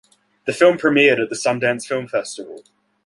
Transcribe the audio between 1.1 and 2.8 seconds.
at the Sundance Film Festival.